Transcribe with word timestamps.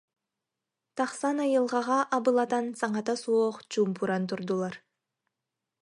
Тахсан 0.95 1.37
айылҕаҕа 1.45 1.99
абылатан 2.15 2.65
саҥата 2.79 3.15
суох 3.23 3.55
чуумпуран 3.71 4.23
турдулар 4.29 4.75